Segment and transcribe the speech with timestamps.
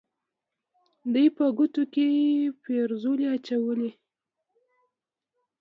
[1.13, 2.07] دوی په ګوتو کې
[2.61, 3.91] فیروزه اچوي.